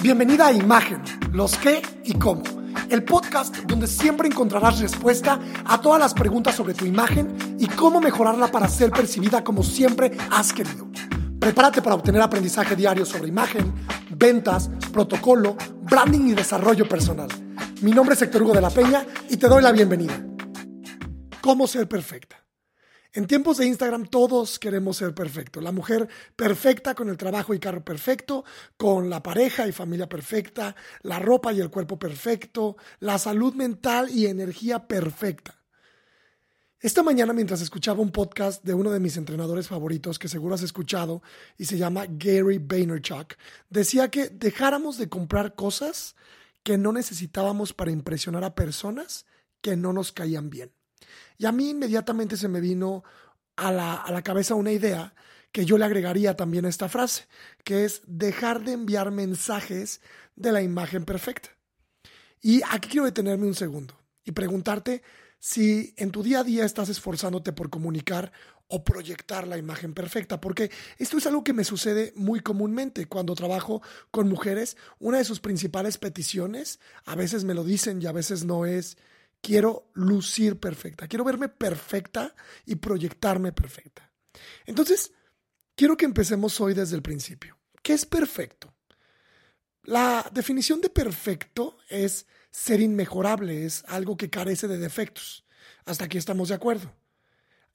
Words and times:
Bienvenida 0.00 0.46
a 0.46 0.52
Imagen, 0.52 1.02
los 1.32 1.58
qué 1.58 1.82
y 2.04 2.14
cómo. 2.14 2.44
El 2.88 3.02
podcast 3.02 3.56
donde 3.64 3.88
siempre 3.88 4.28
encontrarás 4.28 4.78
respuesta 4.78 5.40
a 5.64 5.80
todas 5.80 5.98
las 5.98 6.14
preguntas 6.14 6.54
sobre 6.54 6.72
tu 6.72 6.84
imagen 6.84 7.56
y 7.58 7.66
cómo 7.66 8.00
mejorarla 8.00 8.46
para 8.46 8.68
ser 8.68 8.90
percibida 8.90 9.42
como 9.42 9.64
siempre 9.64 10.16
has 10.30 10.52
querido. 10.52 10.86
Prepárate 11.40 11.82
para 11.82 11.96
obtener 11.96 12.22
aprendizaje 12.22 12.76
diario 12.76 13.04
sobre 13.04 13.26
imagen, 13.26 13.74
ventas, 14.10 14.70
protocolo, 14.92 15.56
branding 15.82 16.28
y 16.28 16.34
desarrollo 16.34 16.88
personal. 16.88 17.28
Mi 17.82 17.90
nombre 17.90 18.14
es 18.14 18.22
Héctor 18.22 18.44
Hugo 18.44 18.54
de 18.54 18.60
la 18.60 18.70
Peña 18.70 19.04
y 19.28 19.36
te 19.36 19.48
doy 19.48 19.62
la 19.62 19.72
bienvenida. 19.72 20.14
¿Cómo 21.40 21.66
ser 21.66 21.88
perfecta? 21.88 22.47
En 23.18 23.26
tiempos 23.26 23.56
de 23.58 23.66
Instagram 23.66 24.06
todos 24.06 24.60
queremos 24.60 24.98
ser 24.98 25.12
perfectos. 25.12 25.60
La 25.60 25.72
mujer 25.72 26.08
perfecta 26.36 26.94
con 26.94 27.08
el 27.08 27.16
trabajo 27.16 27.52
y 27.52 27.58
carro 27.58 27.84
perfecto, 27.84 28.44
con 28.76 29.10
la 29.10 29.24
pareja 29.24 29.66
y 29.66 29.72
familia 29.72 30.08
perfecta, 30.08 30.76
la 31.02 31.18
ropa 31.18 31.52
y 31.52 31.58
el 31.58 31.68
cuerpo 31.68 31.98
perfecto, 31.98 32.76
la 33.00 33.18
salud 33.18 33.54
mental 33.54 34.08
y 34.08 34.26
energía 34.26 34.86
perfecta. 34.86 35.60
Esta 36.78 37.02
mañana 37.02 37.32
mientras 37.32 37.60
escuchaba 37.60 38.02
un 38.02 38.12
podcast 38.12 38.62
de 38.62 38.74
uno 38.74 38.92
de 38.92 39.00
mis 39.00 39.16
entrenadores 39.16 39.66
favoritos 39.66 40.16
que 40.20 40.28
seguro 40.28 40.54
has 40.54 40.62
escuchado 40.62 41.20
y 41.56 41.64
se 41.64 41.76
llama 41.76 42.06
Gary 42.08 42.58
Vaynerchuk, 42.58 43.34
decía 43.68 44.12
que 44.12 44.28
dejáramos 44.28 44.96
de 44.96 45.08
comprar 45.08 45.56
cosas 45.56 46.14
que 46.62 46.78
no 46.78 46.92
necesitábamos 46.92 47.72
para 47.72 47.90
impresionar 47.90 48.44
a 48.44 48.54
personas 48.54 49.26
que 49.60 49.76
no 49.76 49.92
nos 49.92 50.12
caían 50.12 50.50
bien. 50.50 50.77
Y 51.36 51.46
a 51.46 51.52
mí 51.52 51.70
inmediatamente 51.70 52.36
se 52.36 52.48
me 52.48 52.60
vino 52.60 53.04
a 53.56 53.72
la, 53.72 53.94
a 53.94 54.12
la 54.12 54.22
cabeza 54.22 54.54
una 54.54 54.72
idea 54.72 55.14
que 55.52 55.64
yo 55.64 55.78
le 55.78 55.84
agregaría 55.84 56.36
también 56.36 56.66
a 56.66 56.68
esta 56.68 56.88
frase, 56.88 57.26
que 57.64 57.84
es 57.84 58.02
dejar 58.06 58.62
de 58.64 58.72
enviar 58.72 59.10
mensajes 59.10 60.00
de 60.36 60.52
la 60.52 60.62
imagen 60.62 61.04
perfecta. 61.04 61.50
Y 62.40 62.62
aquí 62.70 62.90
quiero 62.90 63.06
detenerme 63.06 63.46
un 63.46 63.54
segundo 63.54 63.98
y 64.24 64.32
preguntarte 64.32 65.02
si 65.38 65.94
en 65.96 66.10
tu 66.10 66.22
día 66.22 66.40
a 66.40 66.44
día 66.44 66.64
estás 66.64 66.88
esforzándote 66.88 67.52
por 67.52 67.70
comunicar 67.70 68.32
o 68.68 68.84
proyectar 68.84 69.48
la 69.48 69.56
imagen 69.56 69.94
perfecta, 69.94 70.40
porque 70.40 70.70
esto 70.98 71.16
es 71.16 71.26
algo 71.26 71.42
que 71.42 71.54
me 71.54 71.64
sucede 71.64 72.12
muy 72.16 72.40
comúnmente 72.40 73.06
cuando 73.06 73.34
trabajo 73.34 73.80
con 74.10 74.28
mujeres. 74.28 74.76
Una 74.98 75.18
de 75.18 75.24
sus 75.24 75.40
principales 75.40 75.96
peticiones, 75.96 76.78
a 77.06 77.14
veces 77.14 77.44
me 77.44 77.54
lo 77.54 77.64
dicen 77.64 78.02
y 78.02 78.06
a 78.06 78.12
veces 78.12 78.44
no 78.44 78.66
es, 78.66 78.98
quiero 79.40 79.90
lucir 79.94 80.58
perfecta, 80.58 81.08
quiero 81.08 81.24
verme 81.24 81.48
perfecta 81.48 82.34
y 82.66 82.76
proyectarme 82.76 83.52
perfecta. 83.52 84.12
Entonces, 84.66 85.12
quiero 85.74 85.96
que 85.96 86.04
empecemos 86.04 86.60
hoy 86.60 86.74
desde 86.74 86.96
el 86.96 87.02
principio. 87.02 87.58
¿Qué 87.82 87.92
es 87.92 88.06
perfecto? 88.06 88.74
La 89.82 90.28
definición 90.32 90.80
de 90.80 90.90
perfecto 90.90 91.78
es 91.88 92.26
ser 92.50 92.80
inmejorable, 92.80 93.64
es 93.64 93.84
algo 93.86 94.16
que 94.16 94.30
carece 94.30 94.68
de 94.68 94.78
defectos. 94.78 95.46
Hasta 95.84 96.04
aquí 96.04 96.18
estamos 96.18 96.50
de 96.50 96.54
acuerdo. 96.54 96.94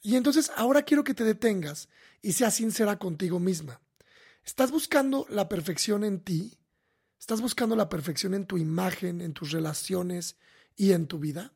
Y 0.02 0.16
entonces 0.16 0.52
ahora 0.56 0.84
quiero 0.84 1.04
que 1.04 1.14
te 1.14 1.24
detengas 1.24 1.90
y 2.22 2.34
seas 2.34 2.56
sincera 2.56 3.00
contigo 3.00 3.40
misma. 3.40 3.82
¿Estás 4.46 4.70
buscando 4.70 5.26
la 5.30 5.48
perfección 5.48 6.04
en 6.04 6.20
ti? 6.20 6.60
¿Estás 7.18 7.40
buscando 7.42 7.76
la 7.76 7.88
perfección 7.88 8.34
en 8.34 8.46
tu 8.46 8.58
imagen, 8.58 9.22
en 9.22 9.34
tus 9.34 9.52
relaciones, 9.52 10.36
y 10.76 10.92
en 10.92 11.08
tu 11.08 11.20
vida? 11.20 11.54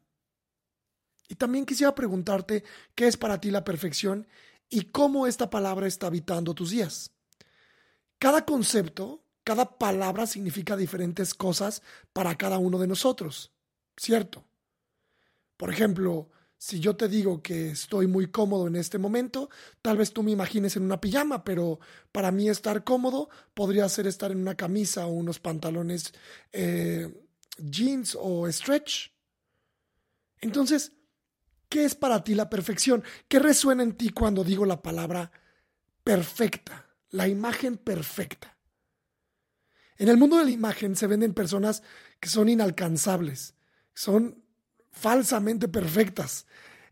Y 1.27 1.35
también 1.35 1.65
quisiera 1.65 1.93
preguntarte 1.93 2.63
qué 2.95 3.07
es 3.07 3.17
para 3.17 3.39
ti 3.39 3.51
la 3.51 3.63
perfección 3.63 4.27
y 4.69 4.83
cómo 4.83 5.27
esta 5.27 5.49
palabra 5.49 5.87
está 5.87 6.07
habitando 6.07 6.53
tus 6.53 6.71
días. 6.71 7.11
Cada 8.19 8.45
concepto, 8.45 9.23
cada 9.43 9.77
palabra 9.77 10.25
significa 10.25 10.75
diferentes 10.75 11.33
cosas 11.33 11.81
para 12.13 12.35
cada 12.35 12.57
uno 12.57 12.79
de 12.79 12.87
nosotros, 12.87 13.53
¿cierto? 13.95 14.45
Por 15.57 15.71
ejemplo, 15.71 16.29
si 16.57 16.79
yo 16.79 16.95
te 16.95 17.07
digo 17.07 17.41
que 17.43 17.69
estoy 17.69 18.07
muy 18.07 18.31
cómodo 18.31 18.67
en 18.67 18.75
este 18.75 18.97
momento, 18.97 19.49
tal 19.81 19.97
vez 19.97 20.11
tú 20.11 20.23
me 20.23 20.31
imagines 20.31 20.75
en 20.75 20.83
una 20.83 20.99
pijama, 20.99 21.43
pero 21.43 21.79
para 22.11 22.31
mí 22.31 22.49
estar 22.49 22.83
cómodo 22.83 23.29
podría 23.53 23.87
ser 23.89 24.07
estar 24.07 24.31
en 24.31 24.39
una 24.39 24.55
camisa 24.55 25.05
o 25.05 25.11
unos 25.11 25.39
pantalones 25.39 26.13
eh, 26.51 27.26
jeans 27.57 28.17
o 28.19 28.51
stretch. 28.51 29.11
Entonces, 30.39 30.91
¿qué 31.69 31.85
es 31.85 31.95
para 31.95 32.23
ti 32.23 32.35
la 32.35 32.49
perfección? 32.49 33.03
¿Qué 33.27 33.39
resuena 33.39 33.83
en 33.83 33.93
ti 33.93 34.09
cuando 34.09 34.43
digo 34.43 34.65
la 34.65 34.81
palabra 34.81 35.31
perfecta? 36.03 36.87
La 37.09 37.27
imagen 37.27 37.77
perfecta. 37.77 38.57
En 39.97 40.09
el 40.09 40.17
mundo 40.17 40.37
de 40.37 40.45
la 40.45 40.51
imagen 40.51 40.95
se 40.95 41.07
venden 41.07 41.33
personas 41.33 41.81
que 42.19 42.29
son 42.29 42.49
inalcanzables, 42.49 43.55
son 43.93 44.43
falsamente 44.91 45.67
perfectas, 45.67 46.45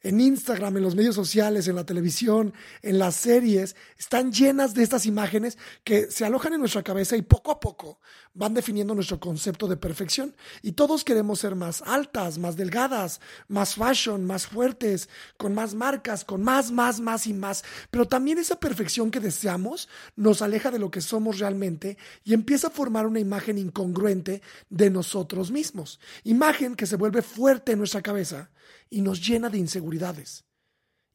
en 0.06 0.22
Instagram, 0.22 0.78
en 0.78 0.84
los 0.84 0.96
medios 0.96 1.16
sociales, 1.16 1.68
en 1.68 1.76
la 1.76 1.84
televisión, 1.84 2.54
en 2.84 3.00
las 3.00 3.16
series, 3.16 3.76
están 3.98 4.32
llenas 4.32 4.76
de 4.76 4.84
estas 4.84 5.08
imágenes 5.08 5.58
que 5.84 6.12
se 6.12 6.24
alojan 6.24 6.54
en 6.54 6.60
nuestra 6.60 6.84
cabeza 6.84 7.18
y 7.18 7.24
poco 7.24 7.50
a 7.50 7.60
poco 7.60 8.00
van 8.36 8.54
definiendo 8.54 8.94
nuestro 8.94 9.20
concepto 9.20 9.68
de 9.68 9.78
perfección. 9.78 10.36
Y 10.62 10.74
todos 10.74 11.04
queremos 11.04 11.40
ser 11.40 11.56
más 11.56 11.82
altas, 11.82 12.38
más 12.38 12.56
delgadas, 12.56 13.20
más 13.48 13.74
fashion, 13.74 14.26
más 14.26 14.46
fuertes, 14.46 15.10
con 15.38 15.56
más 15.56 15.74
marcas, 15.74 16.24
con 16.24 16.44
más, 16.44 16.72
más, 16.72 17.00
más 17.00 17.26
y 17.26 17.34
más. 17.34 17.64
Pero 17.90 18.08
también 18.08 18.38
esa 18.38 18.60
perfección 18.60 19.10
que 19.10 19.20
deseamos 19.20 19.90
nos 20.16 20.44
aleja 20.44 20.70
de 20.70 20.78
lo 20.78 20.92
que 20.92 21.02
somos 21.02 21.40
realmente 21.40 21.98
y 22.24 22.36
empieza 22.36 22.68
a 22.68 22.72
formar 22.72 23.08
una 23.08 23.20
imagen 23.20 23.58
incongruente 23.58 24.44
de 24.70 24.92
nosotros 24.92 25.50
mismos. 25.50 26.00
Imagen 26.24 26.76
que 26.76 26.86
se 26.86 26.96
vuelve 26.96 27.24
fuerte 27.24 27.72
en 27.72 27.80
nuestra 27.80 28.04
cabeza 28.04 28.52
y 28.90 29.02
nos 29.02 29.26
llena 29.26 29.50
de 29.50 29.58
inseguridades. 29.58 30.46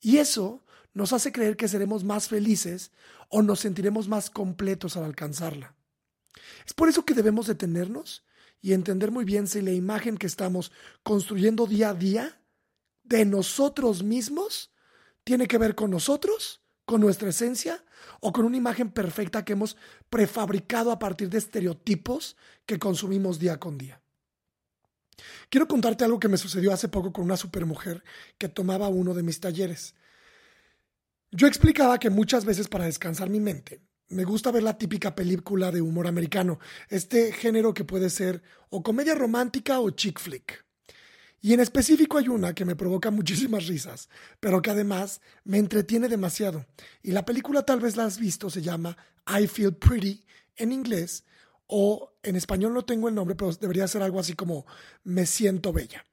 Y 0.00 0.18
eso 0.18 0.62
nos 0.92 1.12
hace 1.12 1.32
creer 1.32 1.56
que 1.56 1.68
seremos 1.68 2.04
más 2.04 2.28
felices 2.28 2.90
o 3.28 3.42
nos 3.42 3.60
sentiremos 3.60 4.08
más 4.08 4.30
completos 4.30 4.96
al 4.96 5.04
alcanzarla. 5.04 5.74
Es 6.66 6.74
por 6.74 6.88
eso 6.88 7.04
que 7.04 7.14
debemos 7.14 7.46
detenernos 7.46 8.24
y 8.60 8.72
entender 8.72 9.10
muy 9.10 9.24
bien 9.24 9.46
si 9.46 9.62
la 9.62 9.72
imagen 9.72 10.16
que 10.16 10.26
estamos 10.26 10.72
construyendo 11.02 11.66
día 11.66 11.90
a 11.90 11.94
día 11.94 12.40
de 13.04 13.24
nosotros 13.24 14.02
mismos 14.02 14.70
tiene 15.24 15.46
que 15.46 15.58
ver 15.58 15.74
con 15.74 15.90
nosotros, 15.90 16.60
con 16.84 17.00
nuestra 17.00 17.30
esencia 17.30 17.84
o 18.20 18.32
con 18.32 18.44
una 18.44 18.56
imagen 18.56 18.90
perfecta 18.90 19.44
que 19.44 19.52
hemos 19.52 19.76
prefabricado 20.08 20.90
a 20.90 20.98
partir 20.98 21.28
de 21.30 21.38
estereotipos 21.38 22.36
que 22.66 22.78
consumimos 22.78 23.38
día 23.38 23.58
con 23.58 23.78
día. 23.78 23.99
Quiero 25.48 25.66
contarte 25.66 26.04
algo 26.04 26.18
que 26.18 26.28
me 26.28 26.36
sucedió 26.36 26.72
hace 26.72 26.88
poco 26.88 27.12
con 27.12 27.24
una 27.24 27.36
supermujer 27.36 28.02
que 28.38 28.48
tomaba 28.48 28.88
uno 28.88 29.14
de 29.14 29.22
mis 29.22 29.40
talleres. 29.40 29.94
Yo 31.30 31.46
explicaba 31.46 31.98
que 31.98 32.10
muchas 32.10 32.44
veces 32.44 32.68
para 32.68 32.86
descansar 32.86 33.30
mi 33.30 33.40
mente 33.40 33.80
me 34.10 34.24
gusta 34.24 34.50
ver 34.50 34.64
la 34.64 34.76
típica 34.76 35.14
película 35.14 35.70
de 35.70 35.80
humor 35.80 36.08
americano, 36.08 36.58
este 36.88 37.32
género 37.32 37.72
que 37.72 37.84
puede 37.84 38.10
ser 38.10 38.42
o 38.68 38.82
comedia 38.82 39.14
romántica 39.14 39.80
o 39.80 39.90
chick 39.90 40.18
flick. 40.18 40.64
Y 41.40 41.54
en 41.54 41.60
específico 41.60 42.18
hay 42.18 42.28
una 42.28 42.52
que 42.52 42.64
me 42.64 42.76
provoca 42.76 43.10
muchísimas 43.12 43.66
risas, 43.66 44.08
pero 44.40 44.60
que 44.60 44.70
además 44.70 45.20
me 45.44 45.58
entretiene 45.58 46.08
demasiado. 46.08 46.66
Y 47.02 47.12
la 47.12 47.24
película 47.24 47.62
tal 47.62 47.80
vez 47.80 47.96
la 47.96 48.04
has 48.04 48.18
visto, 48.18 48.50
se 48.50 48.62
llama 48.62 48.96
I 49.26 49.46
Feel 49.46 49.74
Pretty 49.74 50.24
en 50.56 50.72
inglés 50.72 51.24
o 51.72 52.12
en 52.22 52.36
español 52.36 52.74
no 52.74 52.84
tengo 52.84 53.08
el 53.08 53.14
nombre, 53.14 53.36
pero 53.36 53.52
debería 53.52 53.86
ser 53.86 54.02
algo 54.02 54.18
así 54.18 54.34
como 54.34 54.66
Me 55.04 55.24
siento 55.24 55.72
bella. 55.72 56.04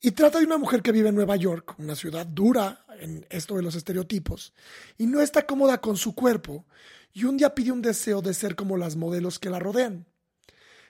Y 0.00 0.10
trata 0.12 0.38
de 0.38 0.44
una 0.44 0.58
mujer 0.58 0.82
que 0.82 0.92
vive 0.92 1.08
en 1.08 1.14
Nueva 1.14 1.36
York, 1.36 1.74
una 1.78 1.94
ciudad 1.94 2.26
dura 2.26 2.84
en 3.00 3.26
esto 3.30 3.56
de 3.56 3.62
los 3.62 3.74
estereotipos, 3.74 4.52
y 4.96 5.06
no 5.06 5.20
está 5.20 5.46
cómoda 5.46 5.80
con 5.80 5.96
su 5.96 6.14
cuerpo, 6.14 6.66
y 7.12 7.24
un 7.24 7.36
día 7.36 7.54
pide 7.54 7.72
un 7.72 7.82
deseo 7.82 8.22
de 8.22 8.34
ser 8.34 8.54
como 8.54 8.76
las 8.76 8.96
modelos 8.96 9.38
que 9.38 9.50
la 9.50 9.58
rodean. 9.58 10.06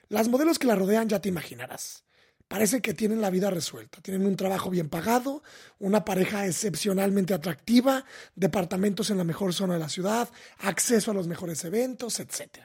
Las 0.09 0.27
modelos 0.27 0.59
que 0.59 0.67
la 0.67 0.75
rodean 0.75 1.07
ya 1.07 1.21
te 1.21 1.29
imaginarás. 1.29 2.03
Parece 2.47 2.81
que 2.81 2.95
tienen 2.95 3.21
la 3.21 3.29
vida 3.29 3.51
resuelta, 3.51 4.01
tienen 4.01 4.25
un 4.25 4.35
trabajo 4.35 4.71
bien 4.71 4.89
pagado, 4.89 5.43
una 5.77 6.03
pareja 6.03 6.47
excepcionalmente 6.47 7.35
atractiva, 7.35 8.05
departamentos 8.35 9.11
en 9.11 9.19
la 9.19 9.23
mejor 9.23 9.53
zona 9.53 9.75
de 9.75 9.79
la 9.79 9.89
ciudad, 9.89 10.29
acceso 10.57 11.11
a 11.11 11.13
los 11.13 11.27
mejores 11.27 11.63
eventos, 11.63 12.19
etc. 12.19 12.57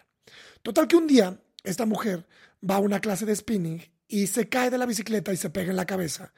Total 0.62 0.88
que 0.88 0.96
un 0.96 1.06
día 1.06 1.38
esta 1.64 1.86
mujer 1.86 2.26
va 2.68 2.76
a 2.76 2.80
una 2.80 3.00
clase 3.00 3.26
de 3.26 3.34
spinning 3.34 3.82
y 4.06 4.26
se 4.28 4.48
cae 4.48 4.70
de 4.70 4.78
la 4.78 4.86
bicicleta 4.86 5.32
y 5.32 5.36
se 5.36 5.50
pega 5.50 5.70
en 5.70 5.76
la 5.76 5.86
cabeza. 5.86 6.32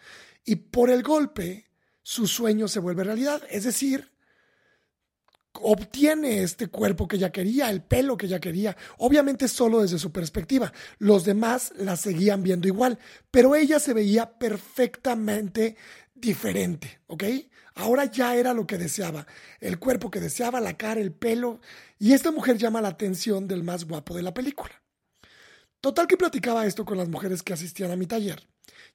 Y 0.45 0.57
por 0.57 0.89
el 0.89 1.03
golpe, 1.03 1.67
su 2.03 2.27
sueño 2.27 2.69
se 2.69 2.79
vuelve 2.79 3.05
realidad. 3.05 3.43
Es 3.51 3.65
decir, 3.65 4.13
obtiene 5.53 6.43
este 6.43 6.69
cuerpo 6.69 7.09
que 7.09 7.17
ella 7.17 7.33
quería, 7.33 7.71
el 7.71 7.83
pelo 7.83 8.17
que 8.17 8.27
ella 8.27 8.41
quería, 8.41 8.77
obviamente 8.99 9.49
solo 9.49 9.83
desde 9.83 9.99
su 9.99 10.13
perspectiva. 10.13 10.73
Los 10.99 11.25
demás 11.25 11.73
la 11.77 11.97
seguían 11.97 12.43
viendo 12.43 12.69
igual, 12.69 12.99
pero 13.31 13.55
ella 13.55 13.81
se 13.81 13.95
veía 13.95 14.39
perfectamente 14.39 15.77
diferente, 16.15 17.01
¿ok? 17.09 17.25
Ahora 17.75 18.07
ya 18.07 18.37
era 18.37 18.55
lo 18.55 18.67
que 18.67 18.79
deseaba, 18.79 19.27
el 19.61 19.79
cuerpo 19.79 20.11
que 20.11 20.21
deseaba, 20.21 20.61
la 20.61 20.79
cara, 20.79 21.01
el 21.01 21.13
pelo, 21.13 21.61
y 21.99 22.13
esta 22.13 22.31
mujer 22.31 22.57
llama 22.57 22.81
la 22.81 22.89
atención 22.89 23.49
del 23.49 23.63
más 23.65 23.85
guapo 23.85 24.15
de 24.15 24.23
la 24.23 24.33
película. 24.33 24.86
Total 25.87 26.09
que 26.09 26.17
platicaba 26.17 26.67
esto 26.67 26.85
con 26.85 26.99
las 26.99 27.09
mujeres 27.09 27.45
que 27.45 27.53
asistían 27.53 27.93
a 27.93 27.97
mi 27.97 28.07
taller. 28.07 28.45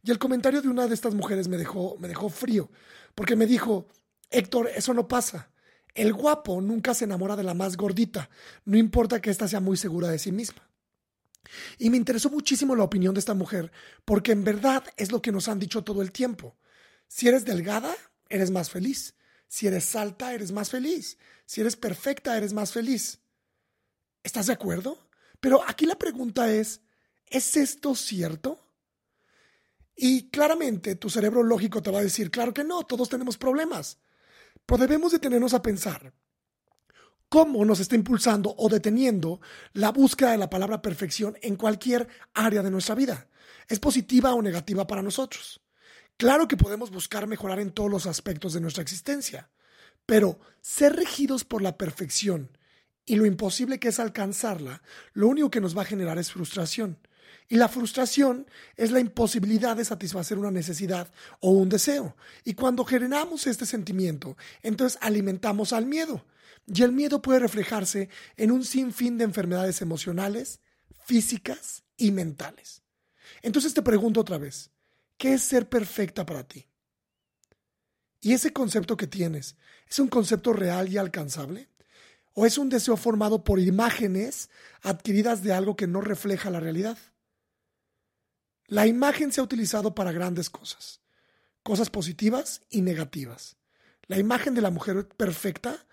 Y 0.03 0.11
el 0.11 0.19
comentario 0.19 0.61
de 0.61 0.67
una 0.67 0.87
de 0.87 0.93
estas 0.93 1.15
mujeres 1.15 1.47
me 1.47 1.55
dejó, 1.55 1.95
me 1.99 2.09
dejó 2.09 2.27
frío, 2.27 2.69
porque 3.15 3.37
me 3.37 3.45
dijo, 3.45 3.87
Héctor, 4.29 4.69
eso 4.75 4.93
no 4.93 5.07
pasa. 5.07 5.53
El 5.95 6.11
guapo 6.11 6.59
nunca 6.59 6.93
se 6.93 7.05
enamora 7.05 7.37
de 7.37 7.43
la 7.43 7.53
más 7.53 7.77
gordita, 7.77 8.29
no 8.65 8.75
importa 8.75 9.21
que 9.21 9.29
ésta 9.29 9.47
sea 9.47 9.61
muy 9.61 9.77
segura 9.77 10.09
de 10.09 10.19
sí 10.19 10.33
misma. 10.33 10.69
Y 11.77 11.89
me 11.89 11.95
interesó 11.95 12.29
muchísimo 12.29 12.75
la 12.75 12.83
opinión 12.83 13.13
de 13.13 13.21
esta 13.21 13.35
mujer, 13.35 13.71
porque 14.03 14.33
en 14.33 14.43
verdad 14.43 14.83
es 14.97 15.13
lo 15.13 15.21
que 15.21 15.31
nos 15.31 15.47
han 15.47 15.59
dicho 15.59 15.85
todo 15.85 16.01
el 16.01 16.11
tiempo. 16.11 16.57
Si 17.07 17.25
eres 17.25 17.45
delgada, 17.45 17.95
eres 18.27 18.51
más 18.51 18.69
feliz. 18.69 19.15
Si 19.47 19.65
eres 19.65 19.95
alta, 19.95 20.33
eres 20.33 20.51
más 20.51 20.69
feliz. 20.69 21.17
Si 21.45 21.61
eres 21.61 21.77
perfecta, 21.77 22.35
eres 22.35 22.51
más 22.51 22.73
feliz. 22.73 23.21
¿Estás 24.23 24.47
de 24.47 24.53
acuerdo? 24.53 25.09
Pero 25.41 25.61
aquí 25.67 25.85
la 25.85 25.97
pregunta 25.97 26.49
es, 26.49 26.79
¿es 27.25 27.57
esto 27.57 27.95
cierto? 27.95 28.59
Y 29.95 30.29
claramente 30.29 30.95
tu 30.95 31.09
cerebro 31.09 31.43
lógico 31.43 31.81
te 31.81 31.91
va 31.91 31.99
a 31.99 32.03
decir, 32.03 32.31
claro 32.31 32.53
que 32.53 32.63
no, 32.63 32.83
todos 32.83 33.09
tenemos 33.09 33.37
problemas. 33.37 33.97
Pero 34.65 34.77
debemos 34.77 35.11
detenernos 35.11 35.53
a 35.53 35.61
pensar 35.61 36.13
cómo 37.27 37.65
nos 37.65 37.79
está 37.79 37.95
impulsando 37.95 38.53
o 38.57 38.69
deteniendo 38.69 39.41
la 39.73 39.91
búsqueda 39.91 40.31
de 40.31 40.37
la 40.37 40.49
palabra 40.49 40.81
perfección 40.81 41.37
en 41.41 41.55
cualquier 41.55 42.07
área 42.33 42.61
de 42.61 42.71
nuestra 42.71 42.95
vida. 42.95 43.27
¿Es 43.67 43.79
positiva 43.79 44.33
o 44.33 44.41
negativa 44.41 44.85
para 44.85 45.01
nosotros? 45.01 45.61
Claro 46.17 46.47
que 46.47 46.57
podemos 46.57 46.91
buscar 46.91 47.25
mejorar 47.25 47.59
en 47.59 47.71
todos 47.71 47.89
los 47.89 48.05
aspectos 48.05 48.53
de 48.53 48.61
nuestra 48.61 48.83
existencia, 48.83 49.49
pero 50.05 50.39
ser 50.61 50.95
regidos 50.95 51.45
por 51.45 51.61
la 51.61 51.77
perfección 51.77 52.55
y 53.11 53.17
lo 53.17 53.25
imposible 53.25 53.77
que 53.77 53.89
es 53.89 53.99
alcanzarla, 53.99 54.81
lo 55.11 55.27
único 55.27 55.51
que 55.51 55.59
nos 55.59 55.77
va 55.77 55.81
a 55.81 55.85
generar 55.85 56.17
es 56.17 56.31
frustración. 56.31 56.97
Y 57.49 57.57
la 57.57 57.67
frustración 57.67 58.47
es 58.77 58.91
la 58.91 59.01
imposibilidad 59.01 59.75
de 59.75 59.83
satisfacer 59.83 60.37
una 60.37 60.49
necesidad 60.49 61.11
o 61.41 61.51
un 61.51 61.67
deseo. 61.67 62.15
Y 62.45 62.53
cuando 62.53 62.85
generamos 62.85 63.47
este 63.47 63.65
sentimiento, 63.65 64.37
entonces 64.61 64.97
alimentamos 65.01 65.73
al 65.73 65.87
miedo. 65.87 66.25
Y 66.73 66.83
el 66.83 66.93
miedo 66.93 67.21
puede 67.21 67.39
reflejarse 67.39 68.07
en 68.37 68.49
un 68.49 68.63
sinfín 68.63 69.17
de 69.17 69.25
enfermedades 69.25 69.81
emocionales, 69.81 70.61
físicas 71.03 71.83
y 71.97 72.11
mentales. 72.11 72.81
Entonces 73.41 73.73
te 73.73 73.81
pregunto 73.81 74.21
otra 74.21 74.37
vez, 74.37 74.71
¿qué 75.17 75.33
es 75.33 75.41
ser 75.41 75.67
perfecta 75.67 76.25
para 76.25 76.47
ti? 76.47 76.65
¿Y 78.21 78.31
ese 78.31 78.53
concepto 78.53 78.95
que 78.95 79.07
tienes 79.07 79.57
es 79.85 79.99
un 79.99 80.07
concepto 80.07 80.53
real 80.53 80.87
y 80.87 80.97
alcanzable? 80.97 81.67
¿O 82.33 82.45
es 82.45 82.57
un 82.57 82.69
deseo 82.69 82.95
formado 82.95 83.43
por 83.43 83.59
imágenes 83.59 84.49
adquiridas 84.81 85.43
de 85.43 85.53
algo 85.53 85.75
que 85.75 85.87
no 85.87 86.01
refleja 86.01 86.49
la 86.49 86.59
realidad? 86.59 86.97
La 88.67 88.87
imagen 88.87 89.33
se 89.33 89.41
ha 89.41 89.43
utilizado 89.43 89.93
para 89.93 90.13
grandes 90.13 90.49
cosas, 90.49 91.01
cosas 91.61 91.89
positivas 91.89 92.61
y 92.69 92.81
negativas. 92.81 93.57
La 94.07 94.17
imagen 94.17 94.53
de 94.53 94.61
la 94.61 94.71
mujer 94.71 95.09
perfecta 95.09 95.85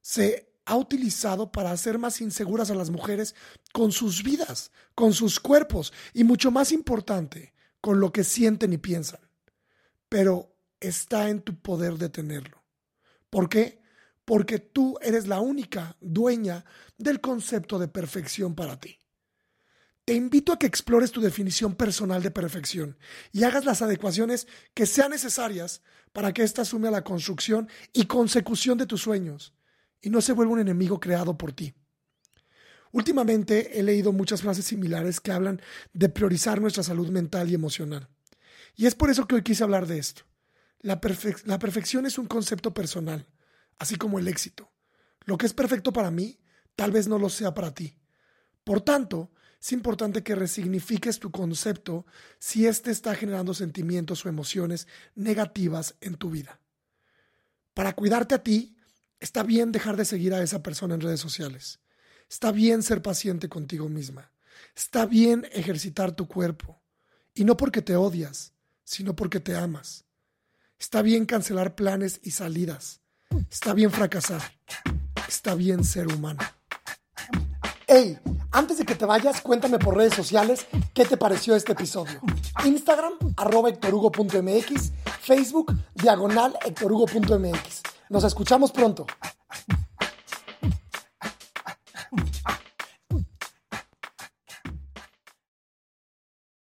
se 0.00 0.50
ha 0.64 0.76
utilizado 0.76 1.52
para 1.52 1.72
hacer 1.72 1.98
más 1.98 2.22
inseguras 2.22 2.70
a 2.70 2.74
las 2.74 2.88
mujeres 2.88 3.34
con 3.72 3.92
sus 3.92 4.22
vidas, 4.22 4.70
con 4.94 5.12
sus 5.12 5.40
cuerpos 5.40 5.92
y 6.14 6.24
mucho 6.24 6.50
más 6.50 6.72
importante, 6.72 7.52
con 7.82 8.00
lo 8.00 8.12
que 8.12 8.24
sienten 8.24 8.72
y 8.72 8.78
piensan. 8.78 9.20
Pero 10.08 10.56
está 10.80 11.28
en 11.28 11.42
tu 11.42 11.60
poder 11.60 11.98
detenerlo. 11.98 12.62
¿Por 13.28 13.48
qué? 13.48 13.81
Porque 14.32 14.58
tú 14.58 14.98
eres 15.02 15.26
la 15.26 15.40
única 15.40 15.98
dueña 16.00 16.64
del 16.96 17.20
concepto 17.20 17.78
de 17.78 17.86
perfección 17.86 18.54
para 18.54 18.80
ti. 18.80 18.98
Te 20.06 20.14
invito 20.14 20.54
a 20.54 20.58
que 20.58 20.66
explores 20.66 21.12
tu 21.12 21.20
definición 21.20 21.74
personal 21.74 22.22
de 22.22 22.30
perfección 22.30 22.96
y 23.30 23.44
hagas 23.44 23.66
las 23.66 23.82
adecuaciones 23.82 24.48
que 24.72 24.86
sean 24.86 25.10
necesarias 25.10 25.82
para 26.14 26.32
que 26.32 26.44
ésta 26.44 26.62
asume 26.62 26.90
la 26.90 27.04
construcción 27.04 27.68
y 27.92 28.06
consecución 28.06 28.78
de 28.78 28.86
tus 28.86 29.02
sueños 29.02 29.52
y 30.00 30.08
no 30.08 30.22
se 30.22 30.32
vuelva 30.32 30.54
un 30.54 30.60
enemigo 30.60 30.98
creado 30.98 31.36
por 31.36 31.52
ti. 31.52 31.74
Últimamente 32.90 33.78
he 33.78 33.82
leído 33.82 34.12
muchas 34.14 34.40
frases 34.40 34.64
similares 34.64 35.20
que 35.20 35.32
hablan 35.32 35.60
de 35.92 36.08
priorizar 36.08 36.58
nuestra 36.58 36.82
salud 36.82 37.10
mental 37.10 37.50
y 37.50 37.54
emocional. 37.54 38.08
Y 38.76 38.86
es 38.86 38.94
por 38.94 39.10
eso 39.10 39.26
que 39.26 39.34
hoy 39.34 39.42
quise 39.42 39.62
hablar 39.62 39.86
de 39.86 39.98
esto. 39.98 40.22
La, 40.80 41.02
la 41.44 41.58
perfección 41.58 42.06
es 42.06 42.16
un 42.16 42.28
concepto 42.28 42.72
personal, 42.72 43.26
así 43.82 43.96
como 43.96 44.20
el 44.20 44.28
éxito. 44.28 44.70
Lo 45.24 45.36
que 45.36 45.46
es 45.46 45.54
perfecto 45.54 45.92
para 45.92 46.12
mí, 46.12 46.38
tal 46.76 46.92
vez 46.92 47.08
no 47.08 47.18
lo 47.18 47.28
sea 47.28 47.52
para 47.52 47.74
ti. 47.74 47.98
Por 48.62 48.80
tanto, 48.80 49.32
es 49.60 49.72
importante 49.72 50.22
que 50.22 50.36
resignifiques 50.36 51.18
tu 51.18 51.32
concepto 51.32 52.06
si 52.38 52.66
éste 52.66 52.92
está 52.92 53.16
generando 53.16 53.54
sentimientos 53.54 54.24
o 54.24 54.28
emociones 54.28 54.86
negativas 55.16 55.96
en 56.00 56.14
tu 56.14 56.30
vida. 56.30 56.60
Para 57.74 57.94
cuidarte 57.94 58.36
a 58.36 58.42
ti, 58.44 58.76
está 59.18 59.42
bien 59.42 59.72
dejar 59.72 59.96
de 59.96 60.04
seguir 60.04 60.32
a 60.32 60.42
esa 60.44 60.62
persona 60.62 60.94
en 60.94 61.00
redes 61.00 61.20
sociales. 61.20 61.80
Está 62.30 62.52
bien 62.52 62.84
ser 62.84 63.02
paciente 63.02 63.48
contigo 63.48 63.88
misma. 63.88 64.30
Está 64.76 65.06
bien 65.06 65.48
ejercitar 65.50 66.12
tu 66.12 66.28
cuerpo. 66.28 66.80
Y 67.34 67.44
no 67.44 67.56
porque 67.56 67.82
te 67.82 67.96
odias, 67.96 68.52
sino 68.84 69.16
porque 69.16 69.40
te 69.40 69.56
amas. 69.56 70.04
Está 70.78 71.02
bien 71.02 71.26
cancelar 71.26 71.74
planes 71.74 72.20
y 72.22 72.30
salidas. 72.30 73.01
Está 73.50 73.74
bien 73.74 73.90
fracasar. 73.90 74.42
Está 75.28 75.54
bien 75.54 75.84
ser 75.84 76.08
humano. 76.08 76.40
Hey, 77.86 78.18
antes 78.50 78.78
de 78.78 78.84
que 78.84 78.94
te 78.94 79.04
vayas, 79.04 79.40
cuéntame 79.40 79.78
por 79.78 79.96
redes 79.96 80.14
sociales 80.14 80.66
qué 80.94 81.04
te 81.04 81.16
pareció 81.16 81.54
este 81.54 81.72
episodio. 81.72 82.20
Instagram, 82.64 83.12
arroba 83.36 83.68
hectorugo.mx, 83.68 84.92
Facebook, 85.20 85.74
diagonal 85.94 86.56
hectorugo.mx. 86.64 87.82
Nos 88.08 88.24
escuchamos 88.24 88.72
pronto. 88.72 89.06